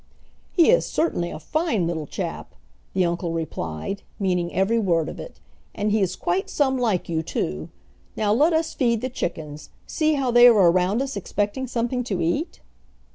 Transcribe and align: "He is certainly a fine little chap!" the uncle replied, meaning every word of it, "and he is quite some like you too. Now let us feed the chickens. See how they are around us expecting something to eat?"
"He 0.51 0.71
is 0.71 0.87
certainly 0.87 1.29
a 1.29 1.37
fine 1.37 1.85
little 1.85 2.07
chap!" 2.07 2.55
the 2.95 3.05
uncle 3.05 3.33
replied, 3.33 4.01
meaning 4.17 4.51
every 4.51 4.79
word 4.79 5.07
of 5.07 5.19
it, 5.19 5.39
"and 5.75 5.91
he 5.91 6.01
is 6.01 6.15
quite 6.15 6.49
some 6.49 6.79
like 6.79 7.07
you 7.07 7.21
too. 7.21 7.69
Now 8.17 8.33
let 8.33 8.51
us 8.51 8.73
feed 8.73 9.01
the 9.01 9.09
chickens. 9.09 9.69
See 9.85 10.15
how 10.15 10.31
they 10.31 10.47
are 10.47 10.55
around 10.71 11.03
us 11.03 11.15
expecting 11.15 11.67
something 11.67 12.03
to 12.05 12.19
eat?" 12.19 12.61